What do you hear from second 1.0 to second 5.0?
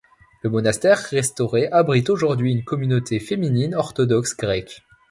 restauré abrite aujourd'hui une communauté féminine orthodoxe grecque.